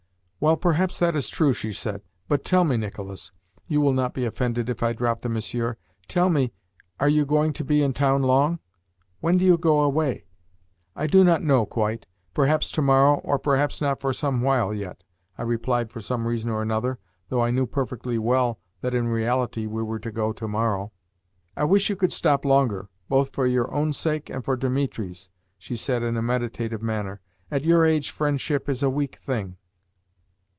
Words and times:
"Well, 0.43 0.57
perhaps 0.57 0.97
that 0.97 1.15
is 1.15 1.29
true," 1.29 1.53
she 1.53 1.71
said. 1.71 2.01
"But 2.27 2.43
tell 2.43 2.63
me, 2.63 2.75
Nicolas 2.75 3.31
(you 3.67 3.79
will 3.79 3.93
not 3.93 4.15
be 4.15 4.25
offended 4.25 4.69
if 4.69 4.81
I 4.81 4.91
drop 4.91 5.21
the 5.21 5.29
Monsieur) 5.29 5.77
tell 6.07 6.31
me, 6.31 6.51
are 6.99 7.07
you 7.07 7.27
going 7.27 7.53
to 7.53 7.63
be 7.63 7.83
in 7.83 7.93
town 7.93 8.23
long? 8.23 8.57
When 9.19 9.37
do 9.37 9.45
you 9.45 9.55
go 9.55 9.81
away?" 9.81 10.25
"I 10.95 11.05
do 11.05 11.23
not 11.23 11.43
know 11.43 11.67
quite. 11.67 12.07
Perhaps 12.33 12.71
to 12.71 12.81
morrow, 12.81 13.17
or 13.19 13.37
perhaps 13.37 13.81
not 13.81 13.99
for 13.99 14.13
some 14.13 14.41
while 14.41 14.73
yet," 14.73 15.03
I 15.37 15.43
replied 15.43 15.91
for 15.91 16.01
some 16.01 16.25
reason 16.25 16.49
or 16.49 16.63
another, 16.63 16.97
though 17.29 17.41
I 17.43 17.51
knew 17.51 17.67
perfectly 17.67 18.17
well 18.17 18.59
that 18.81 18.95
in 18.95 19.09
reality 19.09 19.67
we 19.67 19.83
were 19.83 19.99
to 19.99 20.11
go 20.11 20.33
to 20.33 20.47
morrow. 20.47 20.91
"I 21.55 21.65
wish 21.65 21.87
you 21.87 21.95
could 21.95 22.11
stop 22.11 22.45
longer, 22.45 22.89
both 23.09 23.29
for 23.31 23.45
your 23.45 23.71
own 23.71 23.93
sake 23.93 24.27
and 24.31 24.43
for 24.43 24.57
Dimitri's," 24.57 25.29
she 25.59 25.75
said 25.75 26.01
in 26.01 26.17
a 26.17 26.21
meditative 26.23 26.81
manner. 26.81 27.21
"At 27.51 27.63
your 27.63 27.85
age 27.85 28.09
friendship 28.09 28.67
is 28.67 28.81
a 28.81 28.89
weak 28.89 29.17
thing." 29.19 29.57